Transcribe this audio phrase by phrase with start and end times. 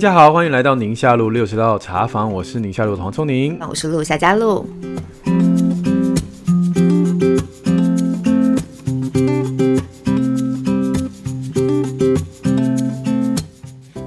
[0.00, 4.66] 大家好，欢迎来到宁夏路六十道茶坊，我是宁夏路的黄聪宁，我是陆夏嘉璐。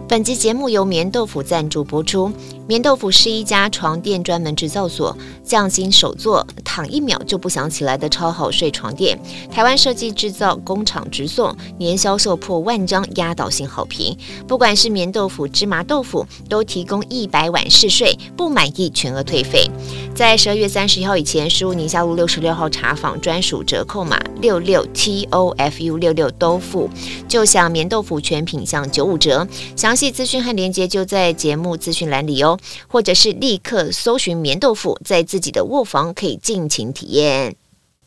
[0.08, 2.32] 本集节目由棉豆腐赞助播出。
[2.68, 9.16] 棉豆腐是一家床垫专门制造所，匠心手作，躺一秒就不想起来的超好睡床垫。
[9.52, 14.18] 台湾设计制造，工厂直送，年销售破万张，压倒性好评。
[14.48, 19.70] 不管是棉豆腐、芝麻豆腐，都提供一百晚试睡，不满意全额退费。
[20.16, 26.90] 在十二月三十一号以前，输入宁夏路六十六号茶坊专属折扣码六六 T O F U 六六都付，
[27.28, 29.48] 就享棉豆腐全品项九五折。
[29.76, 37.56] 详细资讯和链接就在节目资讯栏里哦，或者是立刻搜寻棉豆腐，在自己的卧房可以进尽情体验。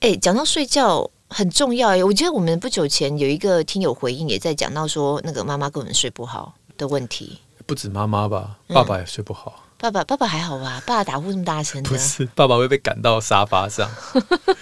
[0.00, 7.38] 哎，讲到睡觉很重要哎，我记得我们不久前有一个听友回应，也在讲到说那个妈妈跟我们睡不好的问题。
[7.66, 9.54] 不止妈妈吧，爸爸也睡不好。
[9.58, 10.82] 嗯爸爸，爸爸还好吧？
[10.86, 13.86] 爸爸打呼这么大声，不是爸爸会被赶到沙发上。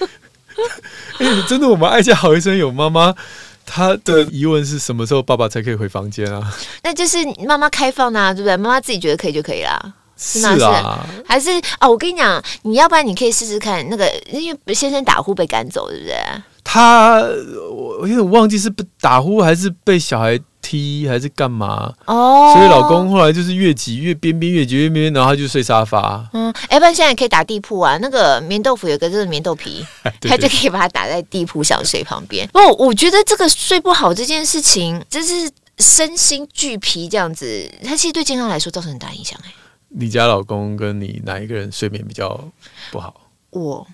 [1.21, 3.15] 哎，真的，我们爱家好医生有妈妈，
[3.65, 6.53] 他的疑问是什么时候爸爸才可以回房间啊？
[6.83, 8.57] 那就是妈妈开放啊，对不对？
[8.57, 9.95] 妈妈自己觉得可以就可以啦。
[10.17, 11.89] 是啊，还是哦？
[11.89, 16.17] 我跟你讲，你要不然你可以试试看那个，因为先生打呼被赶走，对不对？
[16.63, 17.21] 他
[17.71, 20.39] 我我有点忘记是被打呼还是被小孩。
[20.67, 21.93] 踢还是干嘛？
[22.07, 26.27] 哦，所以老公后来就是越挤越边边，越挤越边边，然后他就睡沙发。
[26.33, 27.99] 嗯，要不然现在可以打地铺啊。
[28.01, 29.85] 那个棉豆腐有个就是棉豆皮，
[30.27, 32.49] 他就可以把它打在地铺想睡旁边。
[32.49, 39.39] 不，我觉得这个睡不好这件事情，就是身心俱疲这样子，它其实对健康来说造成很大影响。
[39.45, 39.53] 哎，
[39.97, 42.39] 你家老公跟你哪一个人睡眠比较
[42.91, 43.15] 不好？
[43.51, 43.87] 我，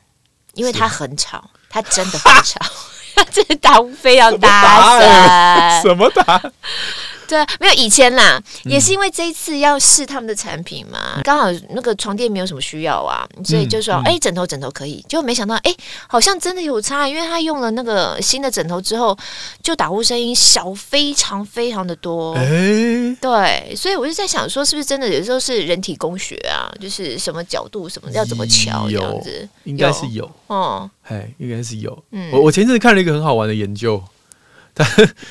[0.54, 2.58] 因为他很吵， 他真的很吵。
[3.14, 6.40] 他真的打呼非常大声，什么打？
[7.30, 15.72] 对，没有以前啦，也是因为这一次要试他们的产品嘛，刚好那个床垫没有什么需要啊，所以就说哎，枕头枕头可以，就没想到哎，
[16.08, 19.16] 好像真的有差，因为他用了那个新的枕头之后，
[19.62, 22.34] 就打呼声音小非常非常的多。
[22.34, 26.66] 哎，对，所以我就在想说，是不是真的有时候是人体工学啊？
[26.80, 31.96] 就是什么角度什么要怎么调这样子，应该是有哦，哎，应该是有。
[32.10, 34.02] 嗯我我前阵子看了一个很好玩的研究。
[34.74, 34.86] 但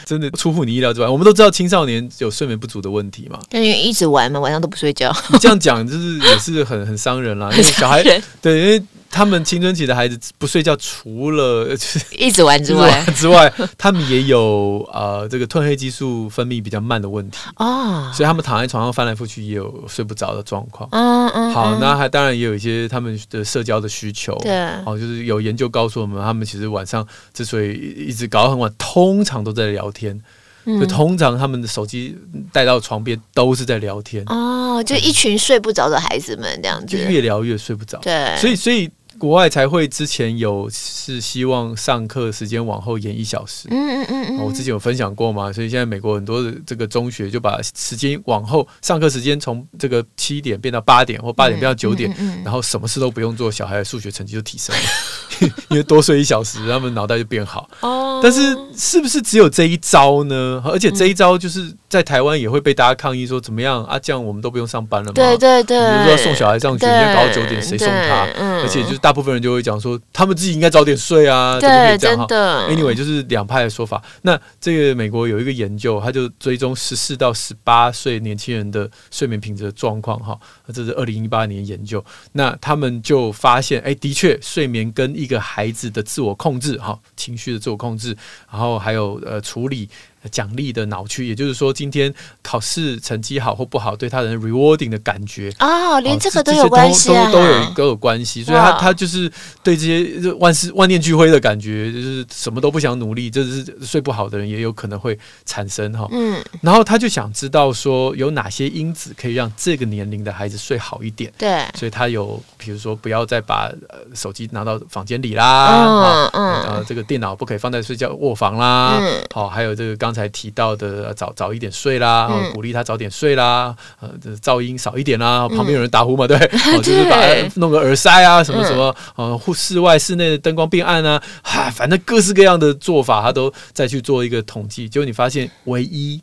[0.06, 5.16] 真的出乎你意料之外，我们都知道青少年有睡眠不足的问题嘛，因为一直玩嘛，晚上都不睡觉。
[5.32, 8.04] 你这样讲就是也是很很伤人啦，因为小孩
[8.42, 8.84] 对，因为。
[9.12, 11.76] 他们青春期的孩子不睡觉，除了
[12.18, 20.88] 一直玩之外，之外，他们也有呃这个褪黑激素分泌比较慢的问题哦，所以他们躺在床上翻来覆去也有睡不着的状况。
[20.92, 24.36] 嗯嗯，好，那还当然也有一些他们的社交的需求。
[24.44, 24.52] 对，
[24.86, 27.74] 哦，就是有研究告诉我们，他们其实晚上之所以
[28.08, 30.22] 一直搞到很晚，通常都在聊天。
[30.66, 32.16] 就通常他们的手机
[32.52, 34.24] 带到床边都是在聊天。
[34.28, 37.98] 哦，就一群睡不着的孩子们这样子，就越聊越睡不着。
[38.00, 38.90] 对，所以所以。
[39.20, 52.10] 国外才会之前有是希望上课时间往后延一小时，嗯嗯嗯嗯，我之前有分享过嘛，所以现在美国很多的这个中学就把时间往后，上课时间从这个七点变到八点或八点变到九点，
[52.44, 57.70] 然后什么事都不用做，小孩的数学成绩就提升了， 因为多睡一小时，他们脑袋就变好。
[57.82, 60.62] 哦，但是是不是只有这一招呢？
[60.66, 64.00] 而且这一招就是在台湾也会被大家抗议说怎么样啊？
[64.00, 65.14] 这样我们都不用上班了吗？
[65.14, 68.28] 对对对，比如说送小孩上学，你要搞到九点，谁送他？
[68.62, 69.14] 而且就是大。
[69.20, 72.18] 部分人就会讲说，他们自己应该早点睡啊，对，怎么可以这样？
[72.20, 72.70] 真的。
[72.70, 74.02] Anyway，就是两派的说法。
[74.22, 80.40] 那这个美国有一个研究，他就追踪十四到十八岁年轻人的睡眠品质的状况，哈，
[80.74, 82.02] 这是二零一八年研究。
[82.32, 88.16] 那他们就发现，哎，的确，睡眠跟一个孩子的自我控制，哈，情绪的自我控制，
[88.50, 89.90] 然后还有呃处理。
[90.32, 99.32] 奖励的脑区，也就是说，今天考试成绩好或不好，对他人 rewarding 的感觉哦，连这个都有关系啊，都都有都有关系，所以他他就是
[99.64, 106.06] 对这些万事万念俱灰的感觉，就是什么都不想努力，就是睡不好的人也有可能会产生哈。
[106.12, 111.32] 嗯，然后他就想知道说有哪些因子可以让这个年龄的孩子睡好一点。
[111.38, 113.72] 对，所以他有比如说不要再把
[114.14, 119.00] 手机拿到房间里啦，嗯嗯，然后这个电脑不可以放在睡觉卧房啦，
[119.34, 120.09] 好，还有这个刚。
[120.10, 124.10] 刚才提到的早早一点睡啦，嗯、鼓励他早点睡啦，呃，
[124.42, 127.16] 噪音少一点啦，旁边有人打呼嘛，对，嗯、 就是把
[127.58, 136.20] 弄个耳塞啊，什么什么，呃，室外室内的灯光变暗啊，哈，反正各式各样的做法，他都再去做一个统计，结果你发现唯一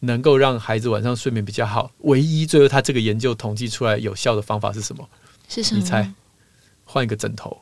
[0.00, 5.08] 能够让孩子晚上睡眠比较好，唯一最后他这个研究统计出来有效的方法是什么？
[5.48, 5.80] 是什么？
[5.80, 6.12] 你猜？
[6.84, 7.56] 换一个枕头，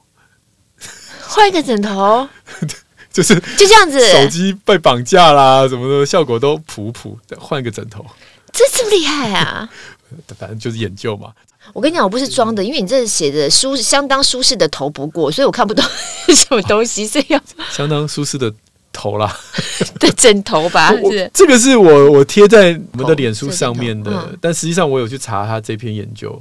[1.20, 2.28] 换一个枕头。
[3.16, 8.04] 就是就这样子，手机被绑架啦，什么的效果都普普的，换一个枕头。
[8.52, 9.66] 这这么厉害啊！
[10.38, 11.30] 反正就是研究嘛。
[11.72, 15.82] 我跟你讲，我不是装的，因为你这写的舒相当舒适的头不过，所以我看不懂
[16.26, 17.40] 是 什么东西，所以要
[17.70, 18.52] 相当舒适的
[18.92, 19.34] 头啦。
[19.98, 20.92] 对，枕头吧。
[20.92, 26.38] 是这个是我我贴在我们的脸书上面的，嗯、但实际上我有去查他这篇研究。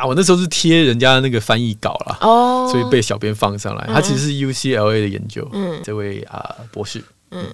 [0.00, 3.86] 啊，我那时候是贴人家那个翻译稿啦，哦，所以被小编放上来。
[3.86, 7.46] 他其实是 UCLA 的研究，嗯，这位啊博士，嗯，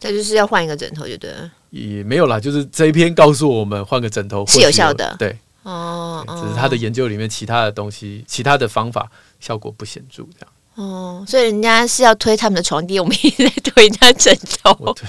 [0.00, 1.50] 他就是要换一个枕头就对了。
[1.70, 5.36] 也没有啦，就是这一篇告诉我们换个枕头是有效的，对。
[5.62, 10.48] 哦，只是他的研究里面其他的东西，其他的方法效果不显著，这样。
[10.74, 14.94] 哦，所以人家是要推他们的床垫，我们也在推人家枕头。
[14.94, 15.06] 对，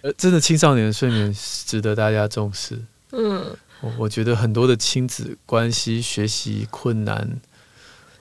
[0.00, 1.32] 呃，真的青少年的睡眠
[1.66, 2.82] 值得大家重视。
[3.12, 7.40] 嗯，我我觉得很多的亲子关系、学习困难，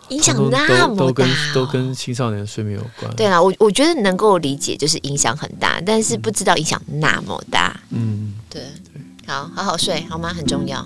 [0.09, 3.15] 影响那么大，哦，都跟都跟青少年的睡眠有关。
[3.15, 7.79] 对啊，我我觉得能够理解，就是影响很大，但是不知道影响那么大。
[7.89, 8.61] 嗯，对。
[9.25, 10.33] 好好好睡好吗？
[10.33, 10.81] 很重要。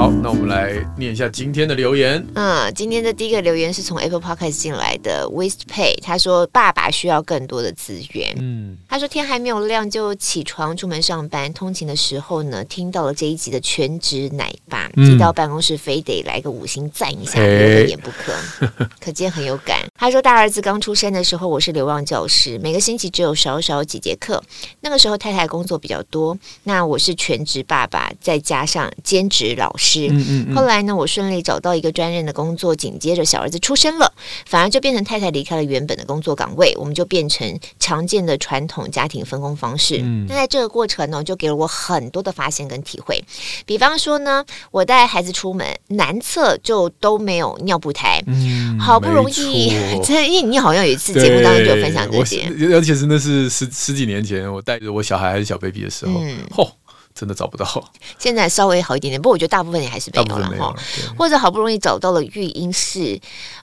[0.00, 2.26] 好，那我们来念一下今天的留言。
[2.34, 8.34] 嗯，今天的第一个留言是从 Apple Podcast 进来的 Wastepay，他说爸爸需要更多的资源。
[8.38, 19.80] 嗯，他说天还没有亮就起床出门上班，通勤的时候呢，听到了这一集的全职奶爸，寄到办公室非得来个五星赞一下，留个言不可，可见很有感。
[20.00, 24.42] 他说大儿子刚出生的时候，我是流浪教师，每个星期只有少少几节课。
[24.80, 29.89] 那个时候太太工作比较多，那我是全职爸爸，再加上兼职老师。
[30.10, 34.12] 嗯嗯嗯，后来呢，我顺利找到一个专任的工作，紧接着小儿子出生了，
[34.46, 39.98] 反而就变成太太离开了原本的工作岗位，我们就变成常见的传统家庭分工方式。
[40.02, 43.22] 嗯，那在这个过程呢，就给了我很多的发现跟体会。
[43.66, 49.70] 比方说呢，我带孩子出门，男厕就都没有尿布台，嗯，好不容易，
[50.04, 56.70] 真的， 因为你好像有一次节目当中就有分享这些，而且 是那是十十几年前，我带着我小孩还是小 baby 的时候。
[57.14, 60.74] 真的找不到，现在稍微好一点点，不过我觉得大部分也还是没有了哈。
[61.18, 63.20] 或者好不容易找到了育婴室，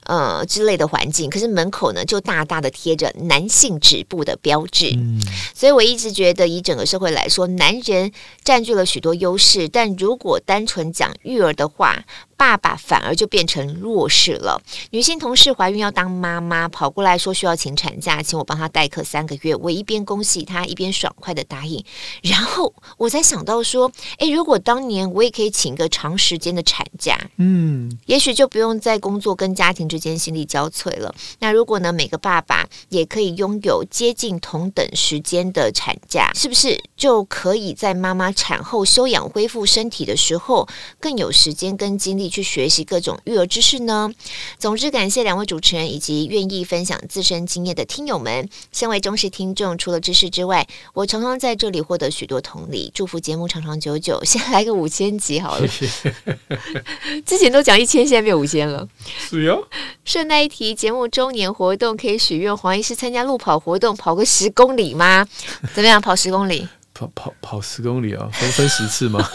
[0.08, 4.90] 呃之类的环境，可是门口呢就大大的贴着男性止步的标志。
[4.96, 5.20] 嗯，
[5.54, 8.10] 所以我一直觉得，以整个社会来说，男人
[8.42, 12.04] 占据了许多优势，但如果单纯讲育儿的话，
[12.36, 14.60] 爸爸反而就变成弱势了。
[14.90, 19.54] 女性同事怀孕要当妈妈，跑过来说需要请产假，请我帮她代课三个月。
[19.56, 21.84] 我一边恭喜她，一边爽快的答应。
[22.22, 31.12] 然后我才想到说，诶，如果当年我也可以请个长时间的产假，嗯，也许就不用在工作跟家庭之间心力交瘁了。
[31.40, 40.68] 那如果呢，每个爸爸也可以拥有接近同等时间的产假，是不是就可以在妈妈产后休养恢复身体的时候，
[41.00, 42.28] 更有时间跟精力？
[42.28, 44.12] 去学习各种育儿知识呢？
[44.58, 48.46] 总之，感谢两位主持人以及愿意分享自身经验的听友们。
[48.70, 52.92] 身为忠实听众，除了知识之外，我常常在这里获得许多同理。
[52.94, 54.22] 祝福节目长长久久。
[54.28, 55.66] 先来个五千集好了，
[57.24, 58.86] 之前都讲一千，现在变五千了。
[59.18, 59.66] 是哟。
[60.04, 65.26] 顺带一提，节目周年活动可以许愿黄医师参加路跑活动，跑个十公里吗？
[65.74, 66.00] 怎么样？
[66.00, 66.68] 跑十公里？
[66.94, 68.28] 跑跑跑十公里啊？
[68.32, 69.28] 分分十次吗？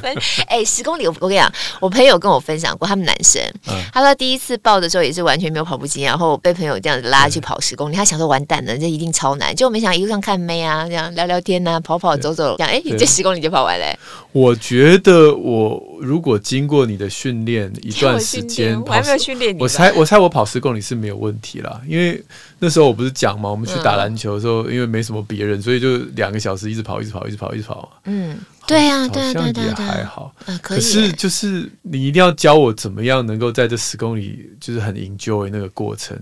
[0.00, 0.14] 分。
[0.48, 13.96] 哎，十公里我我跟你讲，我朋友跟我分享过，他们男生，嗯、他说第一次报的时候也是完全没有跑步经验，然后被朋友这样子拉去跑十公里，嗯、他想说完蛋了，这一定超难，结果没想到一路上看妹啊，这样聊聊天呐、啊，跑跑走走，这样哎，你这十公里就跑完嘞。
[14.32, 22.22] 我觉得我如果经过你的训练一段时间，我还没有训练你，我猜我猜我跑十公里是没有问题啦，因为
[22.58, 28.36] 那时候我不是讲嘛，我们去打篮球的时候，嗯、因为没什么别人，所以就两个小时一直跑，一直跑，一直跑，一直跑，嗯。
[28.66, 30.34] 对呀，对呀，好像也还好。
[30.62, 36.18] 可是就是你一定要教我怎么样能够在这十公里就是很 enjoy 那个过程。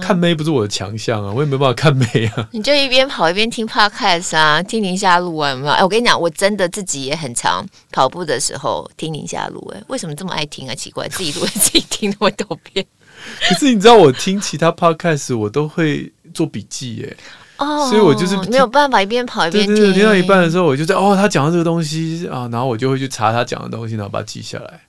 [0.00, 2.48] 看妹不是我的强项啊，我也没办法看妹啊。
[2.52, 5.72] 你就一边跑一边听 podcast 啊，听宁夏路啊，有没有？
[5.72, 9.60] 哎，我跟你讲，我真的自己也很常跑步的时候听宁夏路。
[9.74, 10.74] 哎，为什么这么爱听啊？
[10.74, 12.86] 奇怪，自己录自己听那么多遍。
[13.48, 17.16] 可是你知道，我听其他 podcast 我都会做笔记耶。
[17.56, 19.92] 哦，所以我就是没有办法一边跑一边听。
[19.92, 24.80] 听到一半的时候，我就在哦，他讲的这个东西啊，然后我就会去查他讲的东西，然后把它记下来。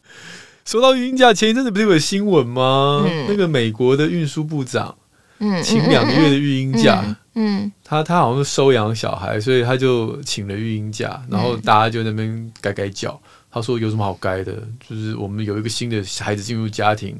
[0.65, 3.05] 说到育婴假，前一阵子不是有个新闻吗？
[3.07, 4.95] 嗯、那个美国的运输部长，
[5.37, 7.03] 嗯，请两个月的育婴假，
[7.35, 13.19] 嗯，嗯他他好像是收养小孩，所以他就请了育婴假，然后大家就在那边改改脚。
[13.51, 14.53] 他说有什么好改的？
[14.89, 17.15] 就是我们有一个新的孩子进入家庭。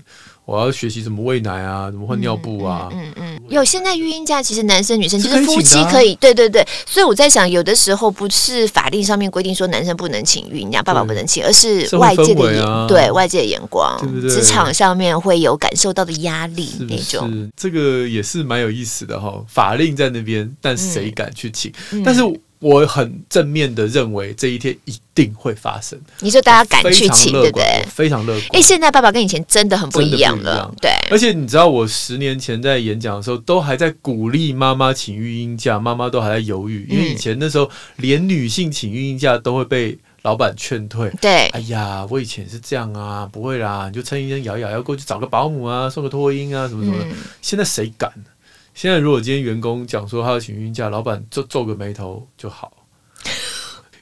[0.45, 2.87] 我要学习怎么喂奶啊，怎么换尿布啊？
[2.91, 6.65] 嗯嗯，嗯，有现在育婴假，其实男生女生就是夫妻可以，对对对。
[6.85, 17.27] 所以我在想，有的时候不是法令上面规定说男生不能请育婴假，爸爸不能请，而是外界的眼、啊、对外界的眼光，对对对，职场上面会有感受到的压力那种。
[17.31, 19.43] 是，这个也是蛮有意思的哈。
[19.47, 21.73] 法令在那边，但谁敢去请？
[21.91, 22.21] 嗯、但是。
[22.59, 26.00] 我很正面的认为这一天一定会发生。
[26.19, 27.85] 你说大家敢去请，对不对？
[27.89, 28.50] 非常乐观。
[28.53, 30.91] 哎，现在爸爸跟以前真的很不一样了，对。
[31.12, 41.12] 而且你知道，我十年前在演讲的时候，都还在鼓励妈妈请育婴假，妈妈都还在犹豫，因为以前那时候连女性请育婴假都会被老板劝退。
[41.21, 47.05] 对，哎呀，我以前是这样啊，不会啦，你就撑一撑，咬一咬，要过去找个保姆啊，送个托婴啊，什么什么的。
[47.41, 48.12] 现在谁敢？
[48.75, 52.72] 现在如果今天员工讲说他要请孕假，老板皱皱个眉头就好。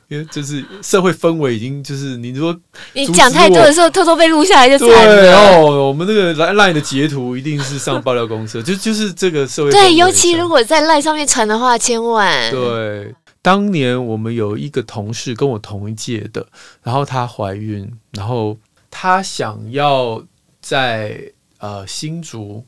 [0.09, 2.55] 因为就是社会氛围已经就是你说
[2.91, 5.21] 你讲太多的时候，偷偷被录下来就惨了。
[5.21, 9.71] 对哦，我们那个 line 的截图一定是上爆料公司，就就是这个社会。
[9.71, 12.51] 对，尤其如果在 line 上面传的话，千万。
[12.51, 16.45] 对，当年我们有一个同事跟我同一届的，
[16.83, 18.55] 然后她怀孕，然后
[18.91, 20.21] 她想要
[20.61, 21.19] 在
[21.57, 22.63] 呃新竹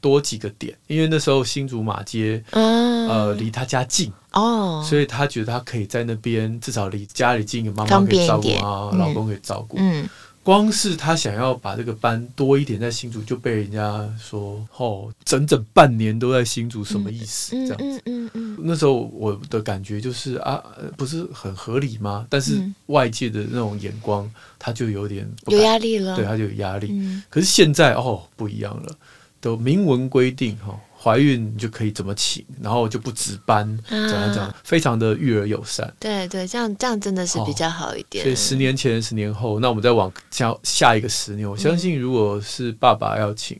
[0.00, 4.12] 多几个点，因为那时候新竹马街，嗯，呃，离他家近。
[4.32, 9.76] 哦，所以他觉得他可以在那边，至少离家里近，妈妈可以照顾啊，老公可以照顾。
[9.80, 10.08] 嗯，
[10.44, 17.56] 光是他想要把这个班多一点在新竹，就被人家说哦，整整半年都在新竹，什么意思？
[17.66, 18.02] 这样子。
[18.06, 18.58] 嗯嗯嗯。
[18.62, 20.62] 那时候我的感觉就是啊，
[20.96, 22.24] 不是很合理吗？
[22.30, 24.30] 但是外界的那种眼光，
[24.60, 26.14] 他就有点有压力了。
[26.14, 26.94] 对，他就有压力。
[27.28, 28.92] 可是现在哦，不一样了，
[29.40, 30.78] 都明文规定哈。
[31.02, 35.90] 怀孕你就可以怎么请，然后就不值班，怎样怎样，非常的育儿友善。
[35.98, 38.22] 对对，这样这样真的是比较好一点。
[38.22, 43.58] 所以十年前、十年后，那我们再往下下一个十年，我相信如果是爸爸要请。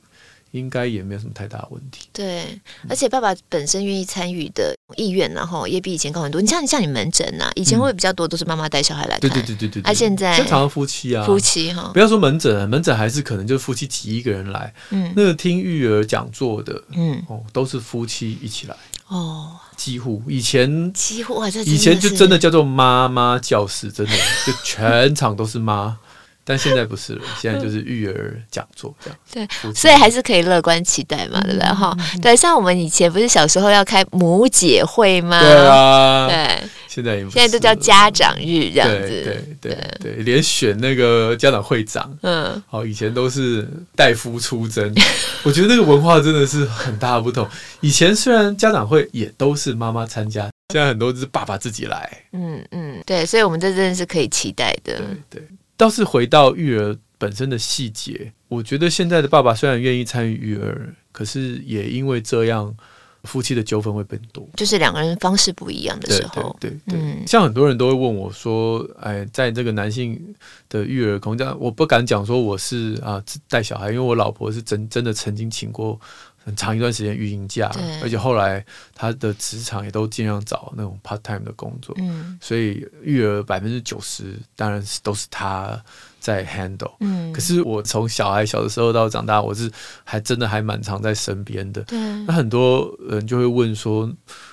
[0.53, 2.09] 应该也没有什么太大问题。
[2.13, 6.41] 对，而且爸爸本身愿意参与的意愿，然后也比以前高很多。
[6.41, 9.21] 你像你像你门诊呐，以前会比较多都是妈妈带小孩来看。
[9.21, 9.83] 对对对对对。
[9.83, 14.73] 他现在正常的夫妻啊，夫妻哈，不要说门诊，门诊还是可能就是夫妻挤一个人来。
[14.91, 15.13] 嗯。
[15.17, 18.77] 那个听育儿讲座的，嗯，哦，都是夫妻一起来。
[19.09, 19.57] 哦。
[19.77, 24.13] 几乎以前几乎以前就真的叫做妈妈教室，真的
[24.47, 25.97] 就全场都是妈。
[26.45, 29.19] 但现在不是了， 现在就是育儿讲座这样。
[29.33, 31.69] 对，所以还是可以乐观期待嘛，对不对？
[31.69, 35.41] 哈，对，像我们以前不是小时候要开母姐会吗？
[35.41, 39.09] 对啊，对，现在也现在都叫家长日这样子。
[39.09, 44.93] 对对对，连选那个家长会长，嗯，好，以前都是代夫出征。
[45.45, 47.47] 我觉得那个文化真的是很大的不同。
[47.81, 52.25] 以前虽然家长会也都是妈妈参加，现在很多都是爸爸自己来。
[52.33, 54.97] 嗯嗯，对，所以我们这真的是可以期待的。
[54.99, 55.07] 对
[55.41, 55.49] 对。
[55.81, 62.77] 倒是回到育儿本身的细节，我觉得现在的爸爸虽然愿意参与育儿，可是也因为这样，
[63.25, 66.55] 夫妻的纠纷会变多，就是两个人方式不一样的时候。
[66.61, 70.23] 对对对，对，嗯，像很多人都会问我说：“哎，在这个男性
[70.69, 75.99] 的育儿空间，我不敢讲说我是啊带小孩，因为我老婆是真真的曾经请过。”
[76.43, 77.71] 很长一段时间育婴假，
[78.03, 85.79] 而且后来他的职场也都尽量找那种 part time 的工作，嗯，所以育儿百分之九十当然是都是他
[86.19, 89.71] 在 handle，嗯，可是我从小孩小的时候到长大，我是
[90.03, 94.11] 还真的还蛮常在身边的，对，那很多人就会问说，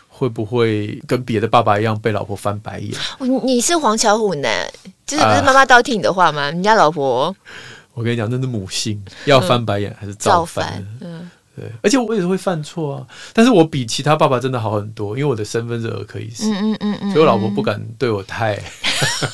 [0.10, 2.94] 会不会跟别的爸爸一样被老婆翻白眼？
[3.44, 4.50] 你是黄巧虎呢？
[5.06, 6.52] 就是不是妈妈倒听你的话吗？
[6.52, 7.34] 你家老婆，
[7.94, 10.86] 我跟你讲，那是母性要翻白眼还是造翻？
[11.00, 11.32] 嗯。
[11.60, 18.54] 对，而且我也是会犯错啊，但是我比其他爸爸真的好很多，因为我的身份是儿科医师，嗯嗯嗯嗯，所以我老婆不敢对我太，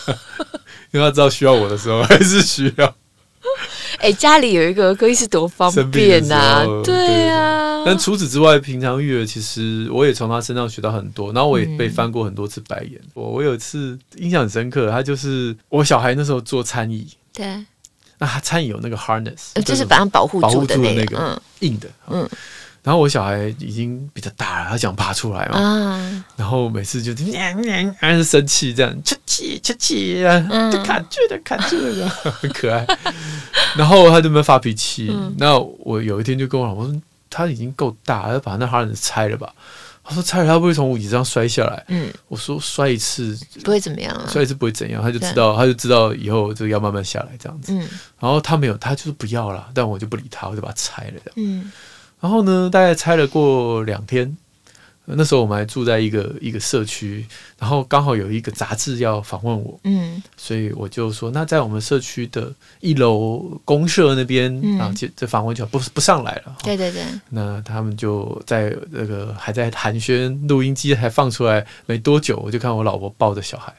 [0.92, 2.96] 因为她知道需要我的时候还是需要。
[4.00, 7.84] 哎、欸，家里有一个儿科医师多方便啊，对啊。
[7.86, 12.94] 但除此之外，平常育儿其实我也从他身上学到很多，然后我也被翻过很多次白眼。
[13.04, 17.46] 嗯、我我有一次印象很深刻，他就是我小孩那时候做餐椅，对。
[18.18, 22.28] 那他餐椅有那个 harness，就是把它保护住的那个硬的，嗯。
[22.84, 30.38] 然后我小孩已经比较大了，他想爬出来嘛，然后每次就娘娘还是生气这样，出气出气啊，
[30.70, 32.10] 就卡住的卡住的，
[32.42, 32.86] 很可爱。
[33.78, 35.16] 然后他就没发脾气。
[35.38, 39.54] 那我有一天就跟我老婆说，他已经够大，要把那 harness 拆了吧。
[40.04, 47.74] 他说：“拆了，他不会从椅子上摔下来。”嗯，我说：“摔一次不会怎么样啊，摔一次不会怎样。”他就知道，他就知道以后就要慢慢下来这样子。
[47.74, 47.80] 嗯，
[48.20, 51.32] 然后他没有，他就是不要了，但我就不理他，我就把它拆了。
[51.38, 51.72] 嗯，
[52.20, 54.38] 然后呢，大概拆了过两天，
[55.06, 57.26] 那时候我们还住在一个一个社区，
[57.60, 66.56] 然后刚好有一个杂志要访问我，嗯，所以我就说，那在我们社区的一楼公社那边、嗯、啊，这这访问就不不上来了。
[66.64, 73.74] 对对对，那他们就在那个还在寒暄，录音机还放出来没多久，我就看我老婆抱着小孩，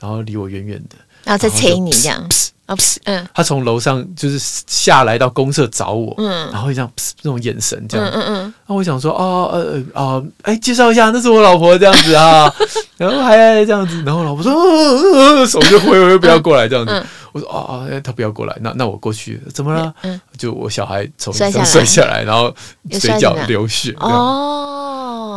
[0.00, 2.24] 然后离我远远的，然后再催你这样。
[2.64, 4.38] 啊，不是，嗯，他从楼上就是
[4.68, 6.88] 下来到公社找我，嗯，然后这样
[7.22, 12.50] 那种眼神这样，嗯嗯，那我想说，哦，呃，啊，哎，介绍一下，那是我老婆这样子啊，
[12.96, 13.36] 然后还
[13.66, 17.58] 这样子，然后老婆说，手就挥挥，不要过来这样子，我说，啊
[17.90, 19.92] 哦，他不要过来，那那我过去，怎么了？
[20.02, 22.54] 嗯，就我小孩从上 摔下来，然后
[22.88, 24.71] 嘴角流血，哦。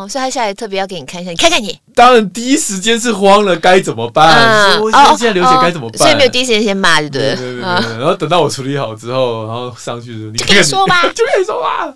[0.08, 1.80] 所以他下来特别要给你看一下，你看看你。
[1.94, 4.80] 当然第一时间是慌了，该怎么办？
[4.82, 5.98] 我现在现在流血该怎么办？
[5.98, 7.36] 所以没有第一时间先骂，对不对？
[7.36, 7.62] 对对对。
[7.62, 11.94] 然后等到我处理好之后，然后上去的时候，你就可以说吧，就可以说吧。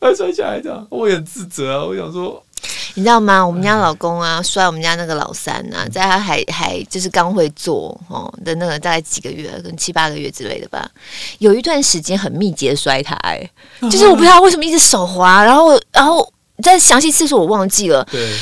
[0.00, 1.84] 他摔下来这样，我也很自责啊。
[1.84, 2.42] 我想说，
[2.94, 3.44] 你知道吗？
[3.44, 10.88] 我们家老公啊，摔我们家那个老三啊，在他还还就是刚会坐哦的那个大概几个月，可能七八个月之类的吧。
[11.38, 13.50] 有一段时间很密集的摔他，哎，
[13.82, 16.32] 就是我不知道为什么一直手滑，然后然后。
[16.62, 18.32] 但详细次数我忘记了，对，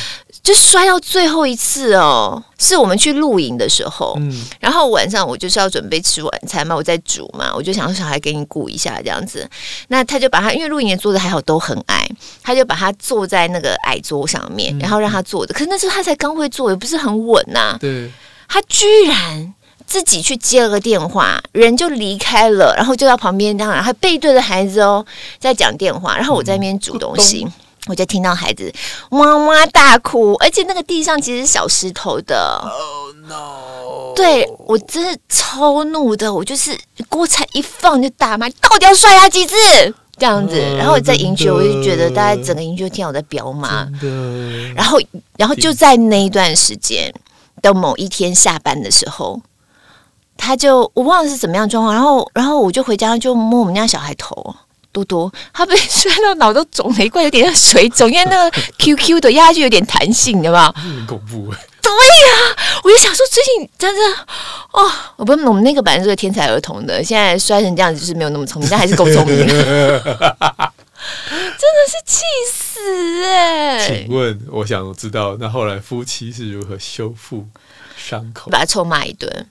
[0.42, 9.48] 就摔到最后一次哦，是我们去露营的时候，嗯，然后晚上我就是要准备吃晚餐嘛，我在煮嘛，我就想让小孩给你顾一下这样子，
[9.88, 12.08] 那他就把他因为露营的桌子还好都很矮，
[12.42, 18.10] 他就把他坐在那个矮桌上面，然后让他坐着，可是那时候他才刚会坐，也不是很稳呐、啊，对，
[18.48, 19.54] 他居然
[19.86, 25.04] 自己去接了个电话，人就离开了，然后就到旁边当然还背对着孩子哦，
[25.38, 27.44] 在讲电话，然后我在那边煮东西。
[27.44, 27.52] 嗯
[27.88, 28.72] 我就听到孩子
[29.10, 32.62] 哇哇大哭，而且那个地上其实是小石头的。
[32.62, 34.12] Oh no！
[34.14, 36.78] 对，我真的超怒的，我就是
[37.08, 39.56] 锅铲一放就大骂，到底要摔他几次
[40.16, 40.60] 这样子。
[40.76, 43.88] 然后我在营区，我就觉得大家整个营区听我在飙骂。
[44.74, 44.98] 然后，
[45.36, 47.12] 然后就在那一段时间
[47.62, 49.40] 的某一天下班的时候，
[50.36, 54.54] 他就我忘了是怎么样状况，然后，然后我就回家就摸我们家小孩头。
[54.92, 60.72] 多多，他被 摔到脑都肿了一块，有点像水肿，因为那个 QQ 的压下去有点弹性，有没有？
[60.72, 61.58] 很恐怖哎！
[61.80, 64.00] 对呀、啊，我就想说，最近真的
[64.72, 70.02] 哦，我不，我们那个本来是个天才儿童的，现在摔成这样子，就是没有那么聪明，但还是够聪明的， 真
[71.72, 73.86] 的是气死哎！
[73.86, 77.46] 请问，我想知道，那后来夫妻是如何修复
[77.96, 78.50] 伤口？
[78.50, 79.46] 把他臭骂一顿。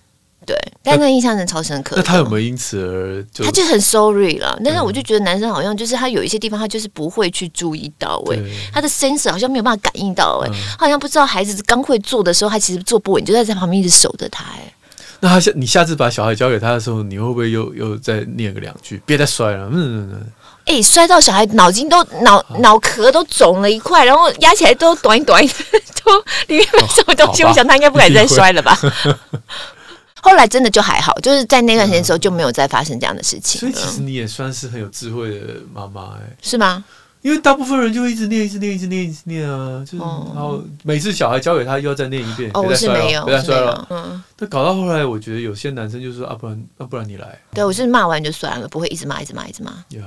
[0.47, 1.97] 对，但那印象真的超深刻。
[1.97, 4.57] 那他有没有因此而就他就很 sorry 了？
[4.63, 8.41] 但是我就觉得男生好像就是他有一些地方他就是不会去注意到位，
[8.73, 14.73] 他的 sense 好像没有办法感应到哎，他好像不知道孩子刚会做的时候，他其实坐不稳，就在在旁边一直守着他哎。
[15.19, 19.01] 那他下你下次把小孩交给他的时候，你会不会又又再念个两句？
[19.05, 20.31] 别再摔了，嗯嗯嗯。
[20.65, 25.41] 哎，摔到小孩脑筋都脑脑壳都肿了一块，然后压起来都短一短，
[26.05, 27.43] 都里面没什么东西。
[27.43, 28.77] 我想他应该不敢再摔了吧。
[30.27, 33.59] 后来真的就还好，就是在那段时间的时候就没有再发生这样的事情。
[33.59, 36.83] 所以其实你也算是很有智慧的妈妈哎，是吗？
[37.21, 42.51] 因为大部分人就会一直念，一直念，一直念，一直念啊，就是然后每次小孩交给他又要再念一遍。
[42.53, 43.87] 哦，我是没有，别再摔了。
[43.89, 47.37] 嗯，但搞到后来，我觉得有些男生就说啊，不然啊，不然你来。
[47.53, 49.71] 对，我是骂完就算了，不会一直骂，一直骂，一直骂。
[49.89, 50.03] 呀，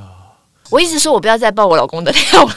[0.70, 2.56] 我一直说我不要再爆我老公的料了。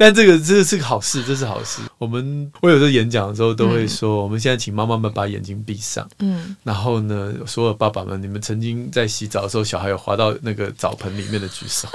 [0.00, 1.82] 但这个这是个好事，这是好事。
[1.98, 6.08] 我们我有时候演讲的时候都会说，嗯、我们现在请妈妈们把眼睛闭上。
[6.20, 11.86] 嗯，然后呢，所有爸爸们，你们曾经在洗澡的时候，小孩有滑到那个澡盆里面的举手。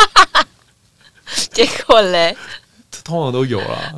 [1.52, 2.38] 结果嘞，
[3.04, 3.96] 通常都有啦。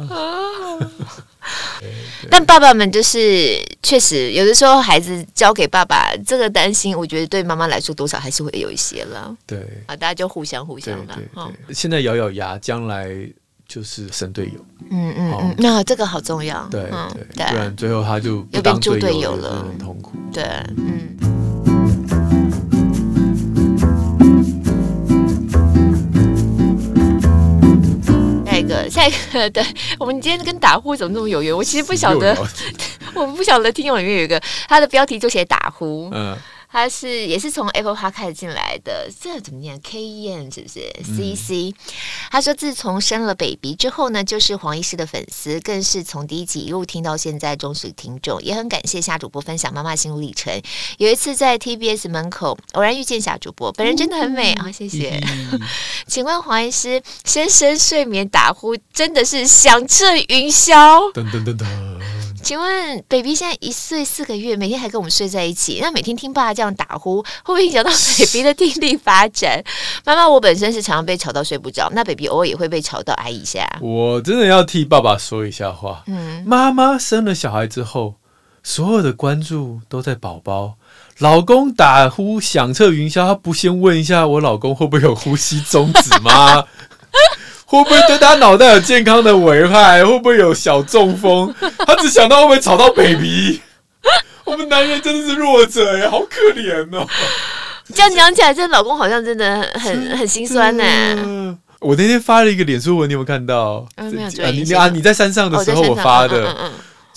[2.31, 9.35] 但爸爸们就是确实有的时候，孩子交给爸爸这个担心，我觉得对妈妈来说多少还是会有一些了。
[9.45, 11.13] 对啊，大家就互相互相的。
[11.13, 13.09] 对对对，哦、现在咬咬牙，将来。
[13.67, 16.89] 就是神队友，嗯嗯嗯，那这个好重要，对
[17.35, 20.13] 对，不然最后他就不当队友了，很痛苦。
[20.31, 20.43] 对，
[20.77, 21.17] 嗯。
[28.45, 29.63] 下一个，下一个，对，
[29.99, 31.55] 我们今天跟打呼怎么这么有缘？
[31.55, 32.35] 我其实不晓得，
[33.13, 36.35] 我不晓得听友里面有一个，他的标题就写打呼，嗯。
[36.77, 41.73] 他是也是从 Apple Park 开始进来的，这怎么念？K E N 是不是？C C，
[42.29, 50.53] 他说自从生了 baby 之后呢，就是黄医师的粉丝，更是从第一集一路听到现在忠实听众，也很感谢夏主播分享妈妈心路历程。
[50.99, 55.19] 有一次在 T B S 门口偶然遇见夏主播，本人真的很美啊、哦，谢谢。
[56.05, 61.11] 请问黄医师，先生睡眠打呼真的是响彻云霄？
[61.13, 61.65] 噔噔噔噔。
[62.47, 69.61] 请问，baby 现在一岁四个月，每天还跟我们睡在一起，那每天听爸爸这样打呼，会不会影响到 baby 的听力发展？
[70.05, 73.67] 妈妈，我本身是常常被吵到睡不着，那 baby 偶尔也会被吵到挨一下。
[73.81, 76.03] 我真的要替爸爸说一下话。
[76.07, 78.15] 嗯，妈妈生了小孩之后，
[78.63, 80.75] 所有的关注都在宝宝。
[81.17, 86.63] 老公打呼响彻云霄，他不先问一下我老公会不会有呼吸中止吗？
[87.69, 90.03] 会不会对他脑袋有健康的危害？
[90.05, 91.53] 会不会有小中风？
[91.85, 93.61] 他只想到会不会吵到 baby。
[94.45, 97.05] 我们男人真的是弱者呀，好可怜哦。
[97.93, 101.57] 这样讲起来，这老公好像真的很很心酸呢。
[101.79, 103.85] 我那天发了一个脸书文，你有没有看到？
[103.97, 104.29] 嗯，没有。
[104.51, 106.55] 你啊，你在山上的时候我发的。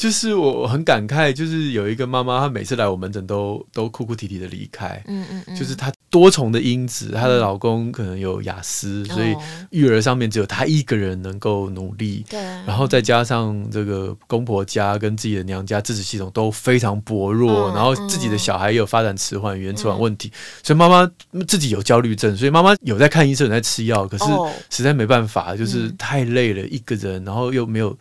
[0.01, 4.89] 就是我很感慨，就是有一个妈妈，她每次来我门诊都都哭哭啼啼的离开。
[5.07, 9.37] 嗯嗯嗯，就是她多重的因子，她的老公可能有雅思，所以
[9.69, 12.25] 育儿上面只有她一个人能够努力。
[12.31, 20.33] 对，然后再加上这个公婆家跟自己的娘家支持系统都非常薄弱，然后自己的小孩也有发展迟缓、语言迟缓问题，
[20.63, 21.07] 所以妈妈
[21.47, 24.25] 自己有焦虑症，所以妈妈有在看医生，有在吃药，可是
[24.71, 27.95] 实在没办法，就是太累了，一个人，然后又没有。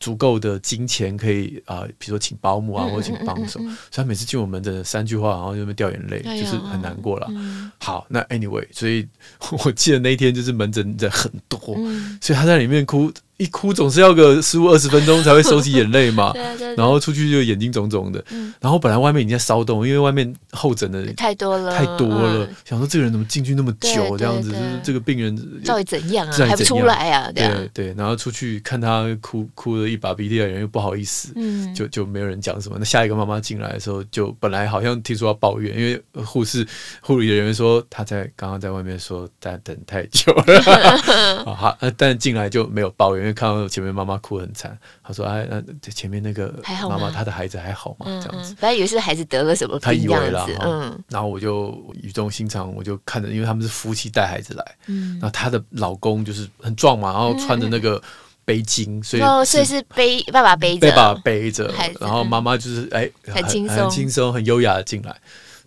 [0.00, 7.26] 足够的金钱可以啊，比如说请保姆啊，或者请帮手，所以他每次进我门诊三句话，然后就会掉眼泪，哎、就是很难过了。
[7.30, 9.06] 嗯、好，那 anyway，所以
[9.64, 13.12] 我记得那一天就是门诊人很多，嗯、所以他在里面哭。
[13.40, 27.32] 一哭总是要个十五二十分钟才会收起眼泪嘛， 对对对，然后出去就眼睛肿肿的，嗯、然后本来外面已经在骚动，因为外面候诊的人太多了，太多了，嗯、想说这个人怎么进去那么久这样子，就是这个病人到底怎样啊，还不出来啊？
[27.32, 32.76] 对对，对，然后出去看他哭哭了一把鼻涕的人又不好意思，嗯、就就没有人讲什么。
[32.78, 36.66] 那下一个妈妈进来的时候，就本来好像听说要抱怨，因为护士
[37.00, 43.29] 护理人员说他在刚刚在外面说在等太久了， 好，但进来就没有抱怨。
[43.32, 46.54] 看到前面妈妈哭很惨，他说：“哎，那前面那个
[46.88, 48.06] 妈妈，她的孩子还好吗？
[48.06, 50.98] 这样子，本来以为是孩子得了什么病，他以为啦，嗯。
[51.08, 58.02] 然后我就语重心长，我就看着，因为他们是夫妻带孩子来，嗯，然后她的老公就是很壮嘛，然后穿着那个
[58.44, 65.16] 背巾，所以哦所以是背爸爸背着，爸爸背着，然后妈妈就是哎，很轻松，很轻松，很优雅的进来。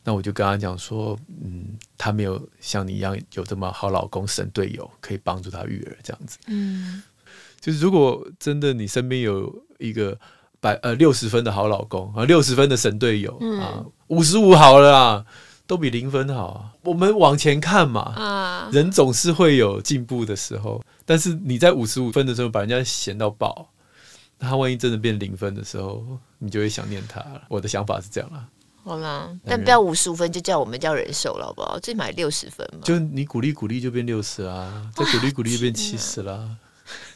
[0.05, 1.65] 那我就跟他讲说，嗯，
[1.97, 7.01] 他没有像你一样有这么好老公、神队友，可以帮助他育儿这样子，嗯。”
[7.63, 9.49] 就是如果真的你身边有
[9.79, 10.19] 一个
[10.59, 15.25] 百呃六十分的好老公啊，六十分的神队友、嗯、啊，五十五好了啦，
[15.65, 16.73] 都比零分好啊。
[16.83, 20.83] 我们往前看嘛，啊，人总是会有进步的时候。
[21.05, 23.69] 但是你在五十五分的时候把人家嫌到爆，
[24.39, 26.05] 那他万一真的变零分的时候，
[26.39, 27.43] 你就会想念他了。
[27.47, 28.45] 我的想法是这样啦。
[28.83, 31.79] 好啦，但不要五十五分就叫我们叫人手了，好不好？
[31.79, 32.81] 最起码六十分嘛。
[32.83, 36.57] 就你鼓励鼓励就变六十啊，再鼓励鼓励就变七十啦。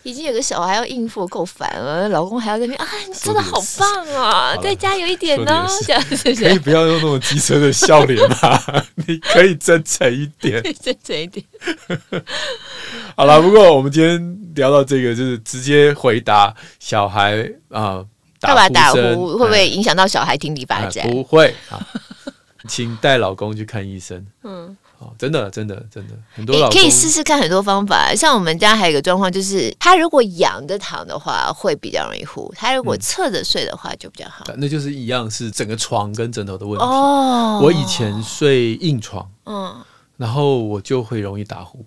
[0.04, 2.08] 已经有个小孩要应付，够烦了。
[2.10, 4.56] 老公还要在那边啊，你真的好棒啊！
[4.64, 8.64] 再加油一点呢，这样子可以不要用那种机车的笑脸吗？
[9.08, 11.46] 你可以真诚一点， 真诚一点。
[13.18, 18.06] 好了，不过我们今天聊到这个，就是直接回答小孩啊，
[18.40, 21.10] 爸爸打呼会不会影响到小孩听力发展？
[21.10, 21.86] 不会啊，
[22.68, 24.26] 请带老公去看医生。
[24.44, 24.78] 嗯。
[25.00, 28.14] 哦，真的，真的，真的，很多老、欸、可以试试看很多方法。
[28.16, 34.56] 像我们家还有一个状况，就是他如果仰着躺的话，会比较容易呼；他如果侧着睡的话，就比较好、嗯。
[34.58, 36.86] 那就是一样，是整个床跟枕头的问题。
[36.86, 39.76] 哦，我以前睡硬床，嗯，
[40.18, 41.86] 然后我就会容易打呼，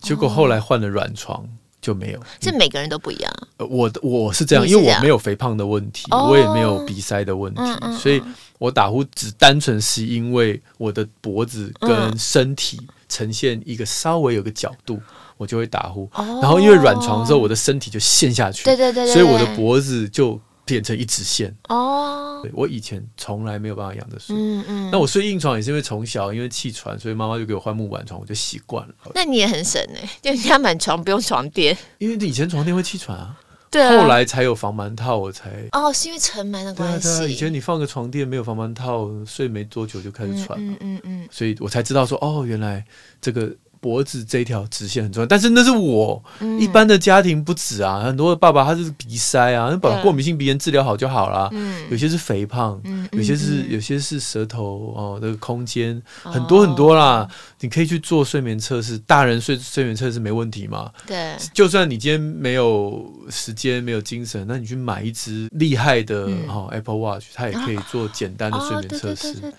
[0.00, 1.48] 结果后来换了软床。
[1.80, 3.32] 就没有，这每个人都不一样。
[3.58, 7.62] 呃，我我是这样，因为我没有肥胖的问题，我也没有鼻塞的问题，
[7.96, 8.20] 所以
[8.58, 15.00] 我打呼只单纯是因为我的脖子跟身体呈现一个稍微有个角度，
[15.36, 16.10] 我就会打呼。
[16.14, 20.40] 然后因为软床的时候，我的身体就陷下去，对对对，所以我的脖子就。
[20.68, 28.94] 变成一直线哦，我以前从来没有办法养着睡，嗯嗯，那我睡硬床也是因为从小因为气喘，所以妈妈就给我换木板床，我就习惯了。
[29.14, 33.34] 那你也很省哎，就人家满床不用床垫，因为以前床垫会气喘啊，
[33.70, 37.30] 对啊，后来才有防螨套，我才哦，是因为尘螨的关系。
[37.30, 42.84] 以前你放个床垫没有防螨套，睡没多久就开始喘，嗯嗯嗯，所以我才知道说哦，原来
[43.20, 43.54] 这个。
[43.80, 51.48] 脖子这条直线很重要，但是那是我、嗯、一般的家庭不止啊，很多的爸爸他是鼻塞啊，那把过敏性鼻炎治疗好就好了。
[51.52, 57.20] 嗯、有些是肥胖，嗯、有些是有些是舌头哦，那个空间很多很多啦。
[57.20, 57.28] 哦、
[57.60, 60.90] 你可以去做睡眠测试，大人睡睡眠测试没问题嘛？
[61.06, 69.28] 对，就算你今天没有时间没有精神，那你去买一支厉害的、嗯哦、Apple Watch，它也可以做简单的睡眠测试。
[69.28, 69.52] 哦，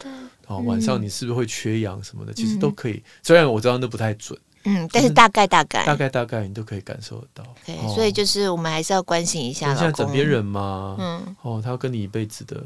[0.58, 2.34] 晚上你是不是会缺氧什么的？
[2.34, 7.56] 其实都可以，虽然我知道那不太准，嗯，但是大概大概大概大概你都可以感受得到。
[7.66, 9.76] 对，所以就是我们还是要关心一下。
[9.76, 12.62] 现在枕边人嘛，嗯，哦，他要跟你一辈子的，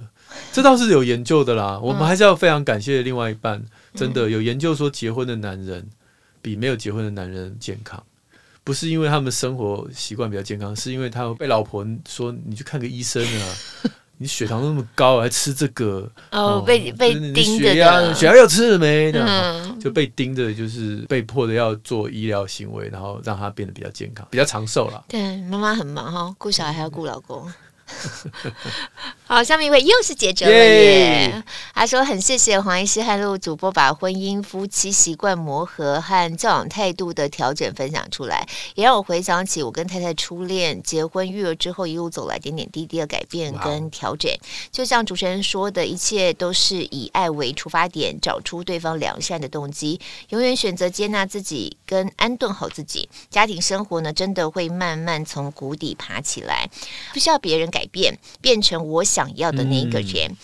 [0.52, 1.78] 这倒是有研究的啦。
[1.80, 5.88] 我们还是要非常感谢另外一半，真的有研究说，结婚的男人
[6.41, 8.02] 比没有结婚的男人健康。
[8.65, 13.56] 不是因为他们生活习惯比较健康，是因为他被老婆说，你去看个医生啊，
[14.23, 19.12] 你血糖那么高还吃这个哦，被被盯着，血压血压要吃了没？
[19.12, 25.03] 嗯，就被盯着，就是被迫的要做医疗行为，然后让他变得比较健康，比较长寿了。
[25.09, 27.51] 对，妈妈很忙哈，顾小孩还要顾老公。
[29.34, 31.34] 好，下面一位又是杰哲了耶。
[31.36, 31.43] Yeah!
[31.74, 44.32] 他说很谢谢黄医师和陆主播把婚姻、夫妻习惯磨合和教养态度的调整分享出来，也让我回想起我跟太太初恋、结婚、育儿之后一路走来点点滴滴的改变跟调整。
[44.72, 53.10] 就像主持人说的，一切都是以爱为出发点，找出对方良善的动机，永远选择接纳自己跟安顿好自己。
[53.32, 56.69] 家庭生活呢，真的会慢慢从谷底爬起来，
[57.12, 57.63] 不需要别人。
[57.72, 60.36] 改变，变成我想要的那一个人。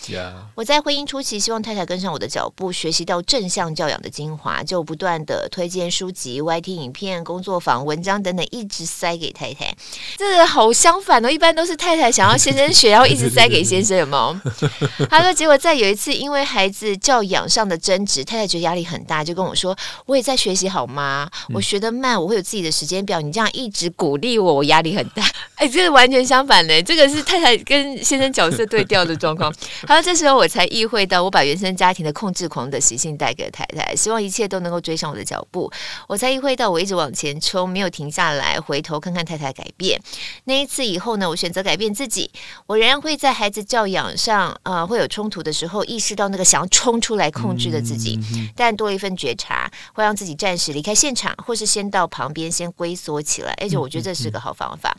[0.54, 9.74] 我在婚姻初期，希望太太跟上我的脚步，学习到正向教养的精华，就不断的推荐书籍、YT 影片、工作坊、文章等等，一直塞给太太。
[10.18, 14.40] 这个好相反哦，一般都是太太想要先生学，然后一直塞给先生，有没有？
[15.08, 21.30] 他说，结果在有一次因为孩子教养上的争执，太太觉得压力很大，就跟我说：“我也在学习好吗？
[21.54, 23.20] 我学得慢，我会有自己的时间表。
[23.20, 25.24] 你这样一直鼓励我，我压力很大。”
[25.56, 27.20] 哎，这个完全相反嘞，这个是。
[27.30, 29.52] 太太跟先生角色对调的状况，
[29.86, 35.70] 好了，这时候我才意会到，我把原生家庭的控制狂的习性带给了太太，希望一切都能够追上我的脚步。
[36.06, 40.00] 我才意会到，我一直往前冲，没有停下来，回头看看太太改变。
[40.44, 42.30] 那一次以后呢，我选择改变自己。
[42.66, 48.18] 我仍然会在孩子教养上，呃，会有冲突的时候，意识到那个想要冲出来控制的自己，
[48.56, 53.54] 但多了一份觉察，会让自己暂时离开现场，或是先到旁边先龟缩起来。
[53.60, 54.96] 而且我觉得这是个好方法。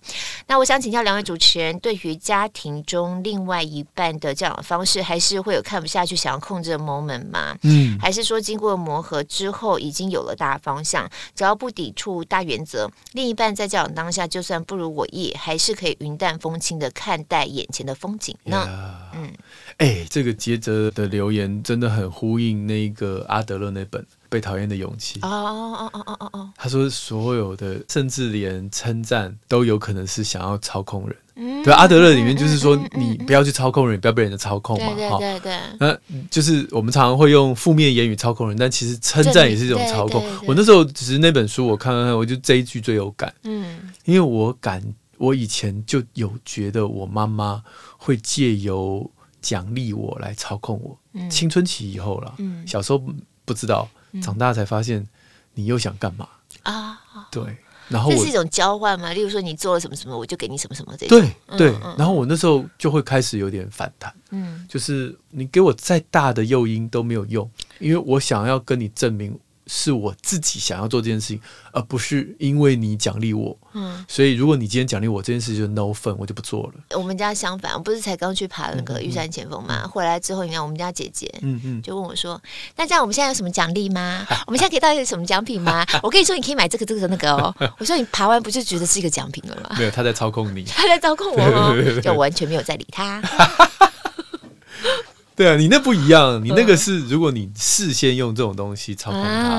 [0.47, 7.58] 那我想请教两位主持人，对于家庭中另外一半的这样的方式，还是会有看不下去、想要控制的 moment 吗？
[7.64, 19.18] 嗯，还是说经过磨合之后，已经有了大方向，只要不抵触大原则，另一半在教养当下，就算不如我意，还是可以云淡风轻的看待眼前的风景呢？Yeah.
[19.18, 19.34] 嗯，
[19.78, 24.06] 哎、欸，这个杰哲的留言真的很呼应那个阿德勒那本。
[24.32, 25.20] 被讨厌的勇气。
[25.24, 26.50] 哦哦哦哦哦哦！
[26.56, 31.17] 他说，所有的，甚至连称赞都有可能是想要操控人。
[31.36, 34.94] 嗯，对，阿德勒里面就是说，你不要去操控人，不要被人家操控嘛。
[34.96, 35.58] 对对对。
[35.78, 35.98] 那
[36.30, 40.24] 就是我们常常会用负面言语操控人，但其实称赞也是一种操控。
[40.48, 43.34] 我那时候只是那本书，我看看看，我就这一句最有感。
[43.44, 44.82] 嗯，因为我感，
[45.17, 47.62] 我以前就有觉得我妈妈
[47.98, 49.10] 会借由
[49.41, 50.98] 奖励我来操控我。
[51.15, 53.04] 嗯，青春期以后了，嗯，小时候
[53.44, 53.89] 不知道。
[54.21, 55.08] 长大才发现，
[55.54, 56.28] 你又想干嘛
[56.63, 57.00] 啊？
[57.32, 57.43] 对，
[57.88, 59.13] 然后这是一种交换吗？
[59.13, 61.08] 例如说，你做了什么什么，我就给你什么什么这。
[61.08, 69.38] 对对，然后我那时候就会开始有点反弹，嗯，就是你给我再大的诱因都没有用，因为我想要跟你证明。
[69.74, 71.40] 是我自己想要做这件事情，
[71.72, 73.58] 而不是因为你奖励我。
[73.74, 76.98] 嗯，所以如果你今天奖励我这件事，就 no 分，我就不做了。
[76.98, 79.88] 我们家相反，我不是才刚去爬那个玉山前锋嘛？
[79.88, 82.42] 回来之后，你看我们家姐姐，嗯嗯，就问我说
[82.76, 84.28] ：“那这样我们现在有什么奖励吗？
[84.46, 87.56] 我们现在可以到一个什么奖品吗？”我跟你说，你可以买这个、这个、那个哦。
[87.80, 89.74] 我说你爬完不就觉得是一个奖品了吗？
[89.78, 93.22] 没有，他在操控你， 他在操控我哦，就完全没有在理他。
[95.42, 99.58] 对啊，你那不一样，你那个是如果你事先用这种东西操控他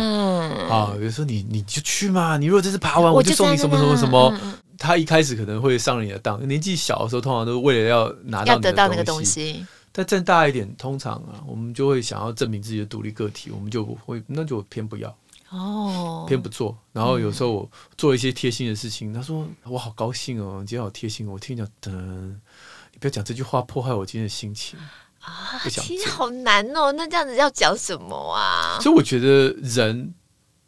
[0.71, 4.33] 啊，比如说你你就去嘛，你如果这次爬完，我就送你什么什么什么。
[4.79, 9.67] 他一开始可能会上了你的当，年纪小的时候通常都是为了要拿到得到那个东西。
[9.91, 15.13] 但再大一点，通常啊，我们就会想要证明自己的独立个体，我们就不会，那就偏不要
[15.51, 16.79] 哦，偏不做。
[16.93, 24.79] 然后有时候我做一些贴心的事情，他说我好高兴哦，你今天好贴心哦，我听讲，噔，你不要讲这句话，破坏我今天的心情。
[25.23, 26.93] 啊，其实好难哦。
[26.93, 28.79] 那这样子要讲什么啊？
[28.81, 30.13] 所以我觉得人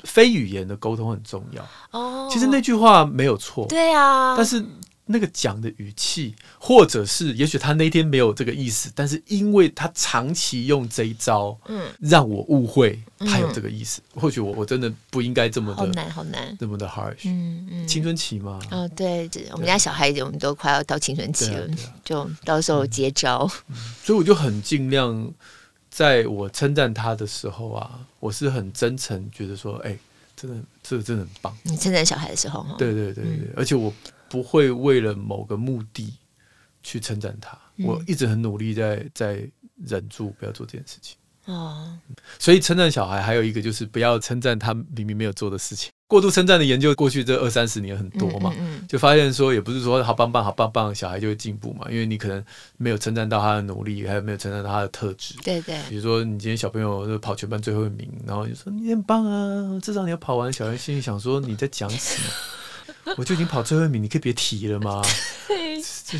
[0.05, 1.67] 非语言的沟通很重要。
[1.91, 3.67] 哦，其实那句话没有错。
[3.69, 4.65] 对啊，但是。
[5.07, 14.01] 那个讲的语气，或者是也许他那天没有这个意思，但是因为他长期用这一招，嗯，让我误会他有这个意思。
[14.15, 17.27] 嗯、或许我我真的不应该这么的好难，好难，这么的 harsh。
[17.27, 23.47] 嗯嗯，青春期嘛，哦对，我们家小孩子我们都快要到青春期了，啊啊、就到时候接招。
[24.03, 25.31] 所以我就很尽量，
[25.91, 29.99] 在我称赞他的时候啊，我是很真诚，觉得说，哎、欸，
[30.35, 31.55] 真的这个真的很棒。
[31.63, 33.93] 你称赞小孩的时候，对对对对，嗯、而且我。
[34.29, 36.15] 不会为了某个目的
[36.83, 39.49] 去称赞他，嗯、我一直很努力在在
[39.87, 41.17] 忍住不要做这件事情。
[41.47, 41.99] 哦，
[42.39, 45.91] 所以称赞小孩还有一个就是不要称赞他明明没有做的事情。
[46.07, 52.43] 过度称赞的研究，过去这二三十年很多嘛，嗯嗯嗯、就发现说，也不是说好棒棒、好棒棒，小孩就会进步嘛，因为你可能
[52.79, 55.35] 没有称赞到他的努力，还有没有称赞到他的特质。
[55.43, 60.51] 对对，比如说你今天小朋友就跑全班最后一名，然后就说你很棒啊，至少你要跑完。
[60.51, 62.29] 小孩心里想说你在讲什么？
[63.17, 65.03] 我就已经跑最后一名，你可以别提了吗？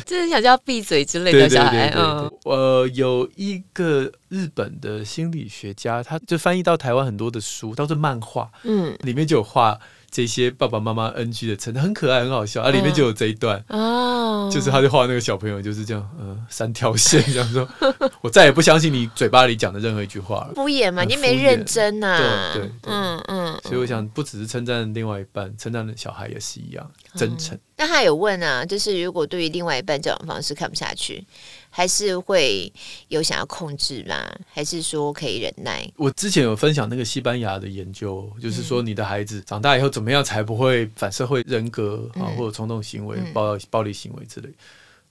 [0.05, 1.91] 就是想叫闭嘴之类的小孩。
[1.95, 9.79] 嗯，呃，有一个日本的心理学家，他就翻译到台湾很多的书，都是漫画，嗯，里面就有画。
[10.15, 12.61] 这些爸爸妈妈 NG 的称赞很可爱，很好笑。
[12.61, 12.69] 啊！
[12.69, 13.61] 里面就有这一段。
[13.67, 17.67] 哦，就是他就画那个小朋友就是这样，嗯，三条线这样说，
[18.23, 27.59] 我再也不相信你嘴巴里讲的任何一句话了，敷衍嘛，你没认真呐，对对，嗯嗯，所以我想不只是称赞另外一半，称赞的小孩也是一样真诚。
[27.75, 31.27] 那他有问啊，就是如果对于另外一半这种方式看不下去。
[31.75, 32.71] 还是会
[33.09, 34.15] 有想要控制吗？
[34.47, 35.85] 还是说可以忍耐？
[35.97, 44.49] 我之前有分享那个西班牙的研究，就是说你的孩子长大以后怎么样才不会反社会人格啊，或者冲动行为、暴暴力行为之类。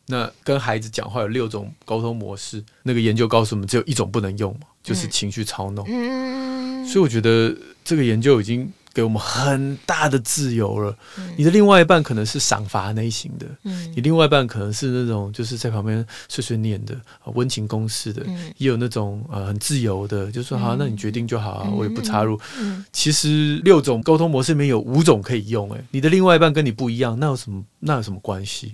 [0.07, 5.85] 那跟孩子讲话有六种沟通模式，那个研究告诉我们只有一种不能用嘛，就是情绪操弄。
[6.87, 8.73] 所以我觉得这个研究已经。
[8.95, 10.97] 给我们很大的自由了。
[11.37, 13.47] 你的另外一半可能是赏罚类型的，
[13.95, 16.97] 你另外一半可能是那种就是在旁边碎碎念的、
[17.35, 18.25] 温情攻势的，
[18.57, 22.41] 也有那种呃很自由的，就说好，那你决定就好啊，我也不插入。
[22.93, 28.73] 其实六种沟通模式里面有五种可以用，哎，你的另外一半跟你不一样，那有什么那有什么关系？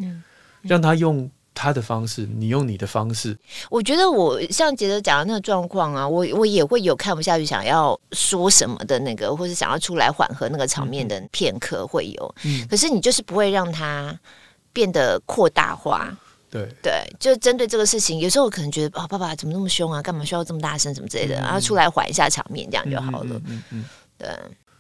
[0.63, 1.31] 让他用。
[1.55, 3.37] 他的方式，你用你的方式。
[3.69, 12.35] 我觉得我像杰德讲的那个状况啊，我我也会有看不下去，想要说什么的那个，或是想要出来缓和那个场面的片刻会有。
[12.45, 14.19] 嗯，可是你就是不会让他
[14.73, 16.17] 变得扩大化。
[16.51, 20.01] 对对，就针对这个事情，有时候我可能觉得啊、哦，爸爸怎么那么凶啊？
[20.03, 21.37] 干嘛需要这么大声什么之类的？
[21.37, 23.37] 嗯、然后出来缓一下场面，这样就好了。
[23.37, 23.85] 嗯嗯，嗯嗯
[24.19, 24.29] 对。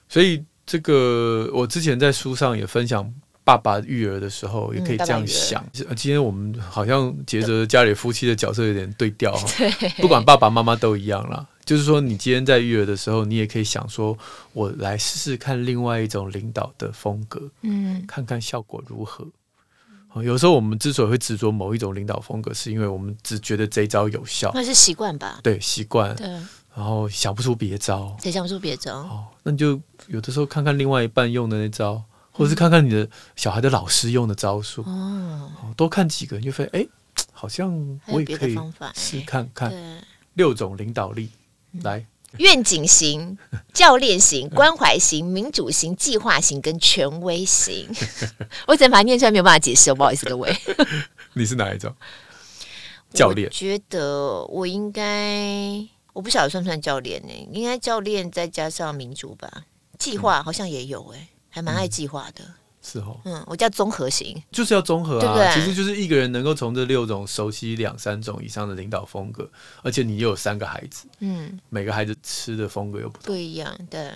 [0.08, 3.12] 所以这个我之前在书上也分享。
[3.50, 5.60] 爸爸育儿的时候也可以这样想。
[5.74, 9.48] 嗯、今天我们好像觉得家里夫妻的角色有点对调 哈。
[9.96, 11.44] 不管爸爸妈妈都一样啦。
[11.64, 14.16] 就是说，你今天在育儿的时候，你也可以想说，
[14.52, 19.26] 我来试试看另外一种领导的风格，嗯，看看效果如何。
[20.22, 25.40] 有时候我们之所以会执着某一种领导风格，是因为我们只觉得这一招有效，那是习惯吧？
[25.42, 26.14] 对，习惯。
[26.14, 26.26] 对，
[26.74, 28.98] 然后想不出别招，谁想不出别招？
[28.98, 32.02] 哦，那你就有的时候看看另外一半用的那招。
[32.40, 36.86] 或是看看你的小孩的老师用的招数哦，多看几个，你就发现哎，
[37.32, 38.58] 好像我也可以
[38.94, 39.70] 试看看。
[40.32, 41.28] 六种领导力，
[41.82, 42.06] 来，
[42.38, 43.36] 愿景型、
[43.74, 47.86] 教练型、关怀型、民主型、计划型跟权威型。
[48.66, 50.56] 我只能把它念出来，没有办法解释，不好意思各位。
[51.34, 51.94] 你是哪一种？
[53.12, 53.50] 教练？
[53.50, 57.48] 觉得我应该，我不晓得算不算教练呢？
[57.52, 59.64] 应该教练再加上民主吧。
[59.98, 61.28] 计划好像也有哎。
[61.50, 69.46] 还蛮爱计划的，嗯、是哦，嗯，我叫综合型，就是要综合啊，对对，其实就是一个人能够从这六种熟悉两三种以上的领导风格，
[69.82, 74.10] 而且你又有三个孩子，嗯，每个孩子吃的风格又不同，不一样，对，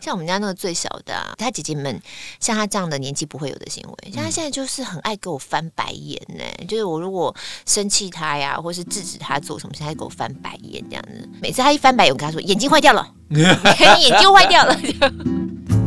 [0.00, 2.00] 像我们家那个最小的、啊，他姐姐们
[2.38, 7.34] 像他这样的年纪不会有的行为，像他现在就是很爱给我翻白眼呢、欸，嗯、就是我如果
[7.66, 14.78] 生气他呀，或是制止他做什么，现在给我翻白眼这样子，每次他一翻白眼，我跟他说眼睛坏掉了，眼睛坏掉了。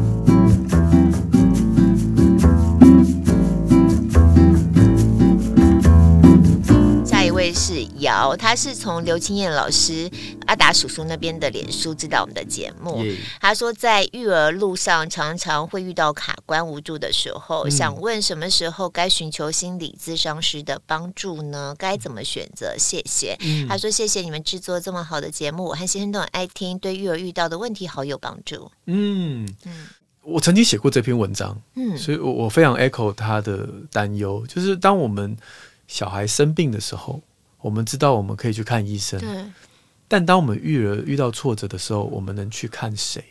[7.53, 10.09] 是姚，他是从刘青燕老师
[10.45, 13.03] 阿达叔叔那边的脸书知道我们的节目。
[13.39, 21.75] 他说在育儿路上常常会遇到卡关无助的时候，嗯、想问什么时候该寻求心理咨商师的帮助呢？
[21.77, 22.75] 该怎么选择？
[22.77, 23.37] 谢谢。
[23.41, 28.71] 嗯、他说谢谢你们制作这么好的节目，我和先生都很爱听，对育儿遇到的问题好有帮助。
[28.85, 29.87] 嗯嗯，
[30.23, 35.35] 我曾经写过这篇文章，嗯，所以我我非常 echo 他的担忧，就是当我们
[35.87, 37.21] 小孩生病的时候。
[37.67, 39.43] 我们知道我们可以去看医生，对
[40.07, 43.21] 但当我们育儿遇到挫折的时候，我们能去看谁？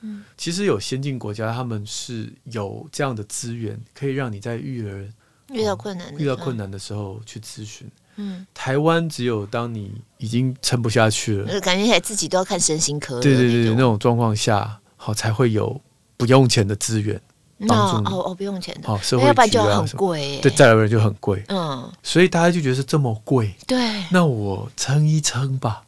[0.00, 5.06] 嗯，其实有先进国家，他们是有这样的资源，可以让你在育儿
[5.50, 7.86] 遇到困难、哦、遇到困难的时候去咨询。
[8.16, 15.78] 嗯，台湾只有当你已经撑不下去了，感觉起来自己都要看身心科，对对对，那种状况下，好才会有
[16.16, 17.20] 不用钱的资源。
[17.68, 25.82] 哦哦哦，不用钱的，哦，社会要不然就很贵，对，再来人就很贵，嗯，所以大家就觉得是这么贵，对，那我撑一撑吧，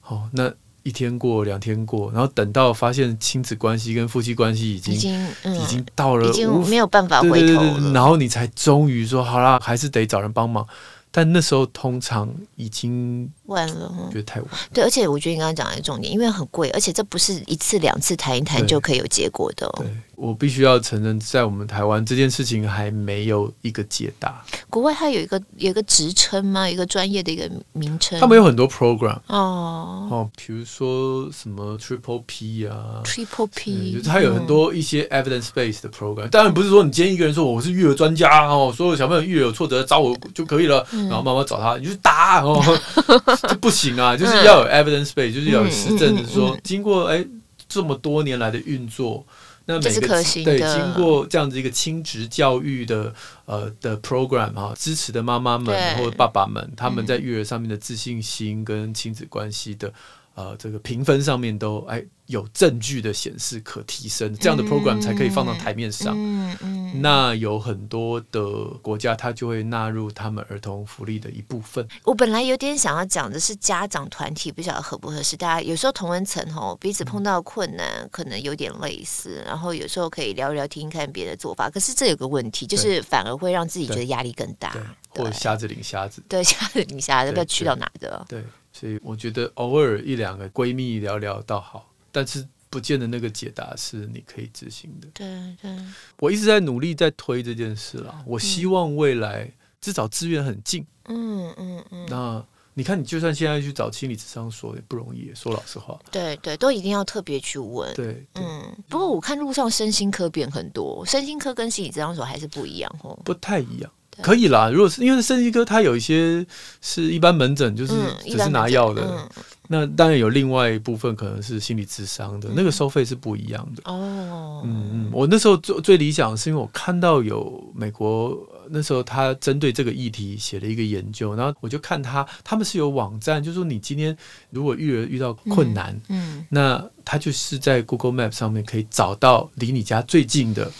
[0.00, 5.26] 好，那一天过两天过，然后等到发现亲子关系跟夫妻关系已经已经
[5.62, 10.64] 已经到了，已经没有办法回头了，然后你才终于说好啦，还是得找人帮忙，
[11.10, 14.48] 但那时候通常已经晚了，觉得太晚。
[14.72, 19.66] 对，而且我觉得你刚刚讲的重点，因为很贵，而且这不是一次两次谈一谈就可以有结果的。
[19.78, 24.42] 对，我必须要承认，在我们台湾这件事情还没有一个解答。
[24.68, 26.68] 国外它有一个有一个职称吗？
[26.68, 28.18] 一个专业的一个名称？
[28.20, 36.28] 他们有很多 program 哦哦，比如说什么 Triple P 啊，Triple P，就是它有很多一些 evidence based 的 program。
[36.28, 42.62] 当然不是说你今天一个人说我是育儿专家哦，所有小朋友育儿有挫折找我就可以了，然后妈妈找他你就打哦。
[43.48, 47.24] 这不行啊，就是要有 evidence base，就是要有实证，就是说经过哎
[47.68, 49.26] 这么多年来的运作，
[49.64, 53.12] 那每个对经过这样子一个亲职教育的
[53.44, 59.92] 呃的 program 哈，支持的妈妈们或爸爸们，他们在育儿上面的自信心跟亲子关系的
[60.34, 62.04] 呃这个评分上面都哎。
[62.26, 66.14] 有证据的显示可提升，这样的 program 才可以放到台面上。
[66.16, 71.86] 嗯嗯，那有很多的国家，它就会纳入他们儿童福利的一部分。
[72.04, 75.36] 我本来有点想要讲的是家长团体，不晓得合不合适。
[75.36, 81.68] 大家有时候同温层吼，彼此碰到困难，嗯、可能有点类似，然后有时候可以聊一聊，听听看别的做法。
[81.70, 84.74] 可是这有个问题，就是反而会让自己觉得压力更大。
[85.10, 88.22] 或者瞎子领瞎子，对，瞎子领瞎子，不知道去到哪的。
[88.28, 91.88] 对，所以我觉得偶尔一两个闺蜜聊聊倒好。
[92.16, 95.08] 但是不见得那个解答是你可以执行的。
[95.12, 95.70] 对对，
[96.18, 98.22] 我一直在努力在推这件事啦。
[98.24, 99.52] 我希望未来
[99.82, 100.82] 至少资源很近。
[101.08, 102.06] 嗯嗯嗯。
[102.08, 102.42] 那
[102.72, 105.30] 你看，你就算现在去找心理咨商所也不容易。
[105.34, 105.98] 说老实话。
[106.10, 107.94] 对对，都一定要特别去问。
[107.94, 108.74] 对，嗯。
[108.88, 113.18] 不过我看路上身心科变很多，身心科跟心理咨商所还是不一样哦。
[113.26, 113.92] 不太一样。
[114.22, 116.46] 可以啦，如果是因为身心科，它有一些
[116.80, 117.92] 是一般门诊，就是
[118.24, 119.28] 只是拿药的。
[119.68, 123.82] 那当然有另外一部分可能是心理智商的，那个收费是不一样的。
[123.84, 128.38] 哦，嗯嗯，我那时候最最理想的是因为我看到有美国
[128.68, 134.16] 那时候他针对这个议题写了一个研究，然后我就看他他们是有网站，就是说你今天
[134.50, 140.70] 如果育儿遇到困难，嗯，那他就是在 Google Map 上面可以找到离你家最近的。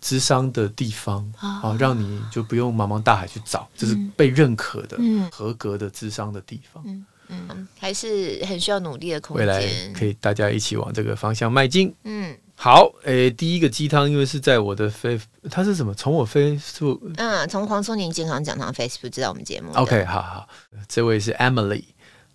[0.00, 6.80] 智商的地方啊、哦，让你就不用茫茫大海去找，这、嗯、是被认可的、嗯、合格的智商的地方。
[6.86, 9.46] 嗯嗯，还是很需要努力的空间。
[9.46, 11.94] 未来可以大家一起往这个方向迈进。
[12.04, 15.94] 嗯，好，诶、欸，第一个鸡汤，因为是在我的 Face，它是什么？
[15.94, 19.72] 从我 Facebook，嗯，从黄松年健康讲堂 Facebook 知道我们节目。
[19.74, 20.48] OK，好好，
[20.88, 21.84] 这位是 Emily。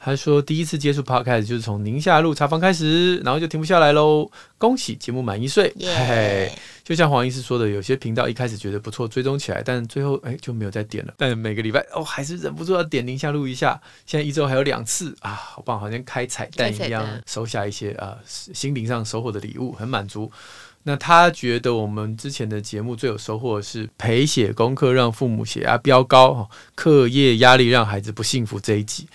[0.06, 4.30] 他说：“第一次接触 Podcast 就是从宁夏路茶坊开始，然后就停不下来喽。
[4.58, 6.52] 恭喜节目满一岁.嘿嘿。
[6.84, 11.14] 就像黄医师说的，有些频道一开始觉得不错，追踪起来，但最后哎就没有再点了。
[11.18, 13.80] 但每个礼拜哦，还是忍不住要点宁夏路一下。
[14.06, 20.30] 现在一周还有两次啊，好棒，好像开彩蛋一样，收下一些啊心灵上收获的礼物，很满足。
[20.84, 29.08] 那他觉得我们之前的节目最有收获的是陪写功课让父母血压飙高，课业压力让孩子不幸福这一集。”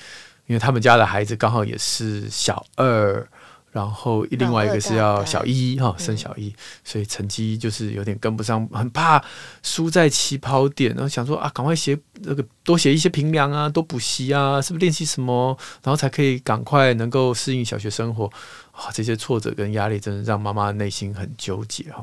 [0.49, 3.29] 因为他们家的孩子刚好也是小二，
[3.71, 9.23] 然后另外一个是要小一哈，升小一，所以成绩就是有点跟不上，很怕
[9.63, 18.25] 输在起跑点，然后想说啊，赶快写那个多写一些平量啊，多补习啊，是不是练习什么，然后才可以赶快能够适应小学生活
[18.73, 18.89] 啊？
[18.91, 22.03] 这些挫折跟压力真的让妈妈内心很纠结哈。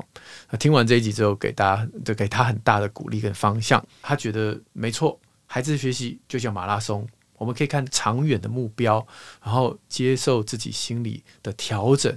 [0.50, 7.04] 那听完这一集之后，给大家就给他很大的鼓励跟方向，他觉得没错，孩子学习就像马拉松。
[7.38, 9.06] 我们可以看长远的目标，
[9.42, 12.16] 然后接受自己心理的调整，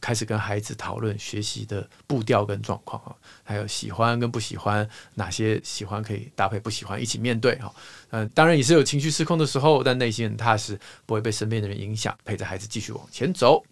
[0.00, 7.72] 开始跟孩子讨论学习的步调跟状况啊，还有喜欢跟不喜欢，哪些喜欢可以搭配不喜欢一起面对哈。
[8.10, 13.64] 嗯，当然也是有情绪失控的时候，但内心很踏实，不会被身边的人影响，陪着孩子继续往前走。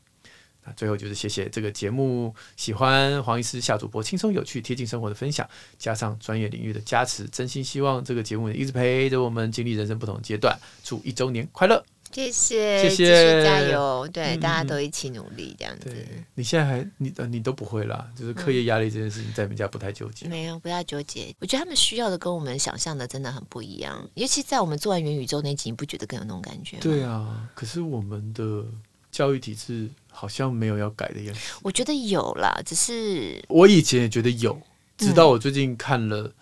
[0.77, 5.49] 最后就是谢谢这个节目，喜欢黄医师夏主播轻松有趣、贴近生活的分享，
[5.79, 10.59] 加上专业领域的加持，真心希望这个节目一直陪着我们经历人生不同阶段。
[10.83, 11.85] 祝一周年快乐！
[12.13, 14.09] 谢谢，谢谢，加油！
[14.11, 15.95] 对、嗯，大家都一起努力，这样子。
[16.35, 20.31] 你现在还你你都不会啦，就是课业压力这件事情，在你们家不太纠结、嗯。
[20.31, 21.35] 没有，不要纠结。
[21.41, 26.83] 我觉得他们需要的跟我们想象的真的很不一样，尤其在我们做完元宇宙那集，你不觉得更有那种感觉吗？
[26.85, 28.65] 对啊，可是我们的
[29.17, 29.91] 教育体制。
[30.19, 31.41] 好像没有要改的样子。
[31.63, 34.59] 我觉得有啦，只是我以前也觉得有，
[34.97, 36.33] 直到我最近看了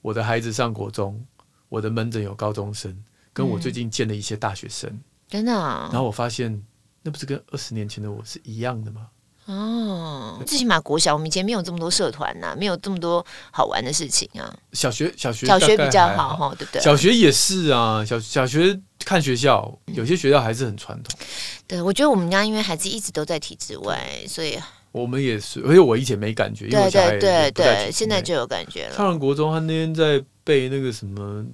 [0.00, 2.96] 我的孩子上国中，嗯、我的门诊有高中生，
[3.34, 5.52] 跟我最近见了一些大学生，嗯、真的。
[5.52, 6.64] 然后我发现，
[7.02, 9.08] 那不是跟二十年前的我是一样的吗？
[9.50, 14.54] 哦，最起码国小我们以前没有这么多社团呐、啊，没有这么多好玩的事情啊。
[14.72, 16.80] 小学小学小学比较好哈，对不对？
[16.80, 21.18] 小学也是啊，小小学看学校，有些学校还是很传统。
[21.66, 24.56] 对，我觉得我们家因为孩子一直都在体制外，所以
[24.92, 25.60] 我们也是。
[25.66, 28.96] 而且我以前没感觉，因为我对对对对，现在就有感觉了。
[28.96, 31.44] 上了国中，他那天在背那个什么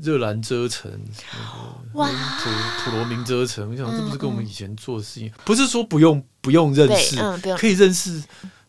[0.00, 0.90] 热兰遮城，
[1.94, 7.16] 哇，土土罗明遮城，我想这不是跟我们以前做的事情，不是说不用不用认识，
[7.56, 8.22] 可以认识，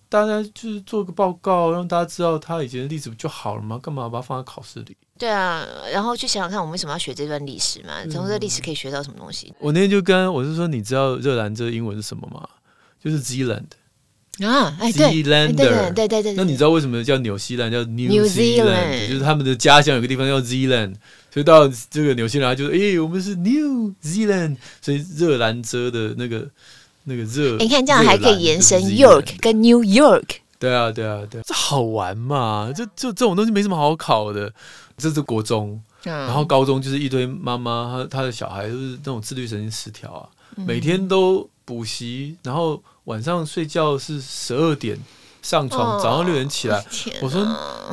[0.10, 3.80] 大家就是做个报告，让大家知道他以前的历史不就好了吗？
[3.82, 4.96] 干嘛把它放在考试里？
[5.18, 8.06] 对啊，然后去想想看，我们为什么要学这段历史嘛？
[8.12, 9.54] 从这历史可以学到什么东西？
[9.60, 12.48] 我那天就跟我是说，你知道热兰遮英文是什么吗？
[13.04, 13.68] 就是 Zealand。
[14.40, 16.34] 啊，哎，对，对对对对对。
[16.34, 19.08] 那你知道为什么叫纽西兰叫 New Zealand？
[19.08, 20.96] 就是他们的家乡有个地方叫 Zealand，
[21.30, 26.50] 所以到这个纽西兰就是，哎，我们是 New Zealand，所以热兰遮的那个
[27.12, 30.24] 那个热，你看这样还可以延伸 York 跟 New York。
[30.58, 32.72] 对啊，对啊，对啊，这好玩嘛？
[32.76, 34.52] 这就这种东西没什么好考的。
[34.98, 42.82] 这是国中，然后高中就是一堆妈妈，她她的小孩就是那种自律神经失调啊，每天都补习，然后。
[43.06, 44.96] 晚上睡觉是十二点
[45.42, 46.78] 上床，早上六点起来。
[46.78, 46.84] 哦、
[47.22, 47.46] 我说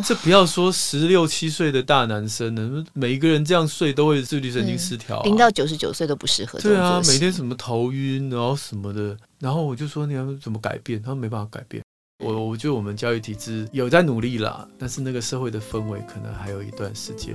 [0.04, 5.22] 这不要说十六七岁的大男生呢，每一个人这样睡都会自律神经失调、啊。
[5.24, 6.58] 零到九十九岁都不适合。
[6.60, 9.16] 对啊，每天什么头晕，然后什么的。
[9.38, 11.00] 然后我就说你要怎么改变？
[11.00, 11.82] 他说没办法改变。
[12.24, 17.34] 我我觉得我们教育体制有在努力啦，但是那个社会的氛围可能还有一段时间。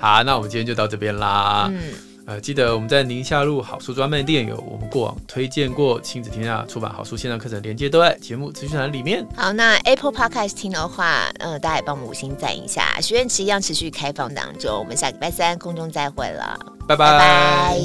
[0.00, 1.68] 好，那我们今天就到这边啦。
[1.70, 1.80] 嗯
[2.26, 9.26] 呃，记得我们在宁夏路好书专卖店有我们过往推荐过亲子天下出版好书线上课程连接都在节目资讯栏里面。
[9.36, 12.98] 好，那 Apple Podcast 听的话，呃，大家也帮我们五星赞一下。
[13.02, 16.58] 许愿池一样持续开放当中，我们下礼拜三空中再会了，
[16.88, 17.10] 拜拜。
[17.10, 17.78] 拜拜。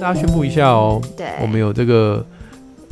[0.00, 2.24] 大家宣布一下哦，对，我们有这个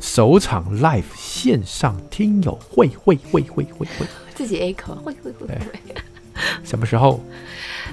[0.00, 4.06] 首场 Live 线上听友会会会会会会。
[4.34, 5.58] 自己 A 口会会会会，
[6.64, 7.20] 什么时候？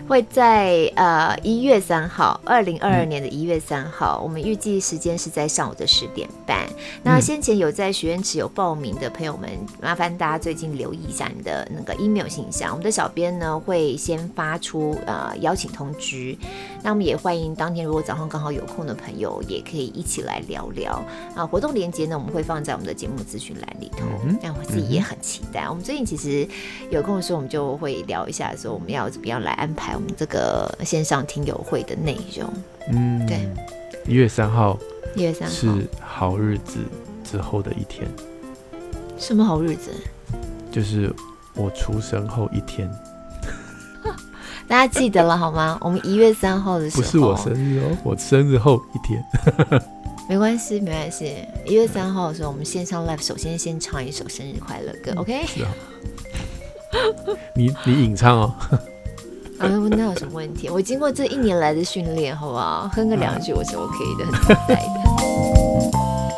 [0.09, 6.65] 会在呃一月三号，二零二二年的一月三号，嗯、我们预计时间是在上午的十点半。
[6.65, 9.47] 嗯、那先前有在许愿池有报名的朋友们，
[9.79, 16.35] 麻烦大家最近留意一下你的那个 email 信箱，我们的小编呢会先发出呃邀请通知。
[16.81, 20.99] 那我们也欢迎当天如果早上刚好有空的朋友，也可以一起来聊聊
[21.35, 21.45] 啊。
[21.45, 24.07] 活动链接呢，我们会放在我们的节目资讯栏里头。
[24.41, 25.65] 那、嗯、我自己也很期待。
[25.65, 26.47] 嗯、我们最近其实
[26.89, 29.98] 有空的时候，我们就会聊一下，说我们要怎么样来安排。
[29.99, 32.49] 我们这个线上听友会的内容，
[32.89, 33.45] 嗯，对，
[34.07, 34.79] 一月三号，
[35.13, 35.67] 一月三号是
[35.99, 36.79] 好日子
[37.21, 38.07] 之后的一天。
[39.17, 39.91] 什么好日子？
[40.71, 41.13] 就是
[41.53, 42.89] 我出生后一天。
[44.69, 45.77] 大家记得了好吗？
[45.83, 49.21] 我们一月三号的时候，不是我生日哦，我生日后一天。
[50.29, 51.43] 没关系，没关系。
[51.65, 55.45] 一月三号的时候，我们线上 live，首先先唱一首生日快乐歌，OK？
[55.45, 55.71] 是啊。
[57.53, 58.55] 你你隐唱哦。
[59.59, 60.69] 啊，那有什么问题？
[60.69, 62.89] 我经过这一年来的训练，好不好？
[62.93, 66.28] 哼个两句我是 OK 的，很自在的。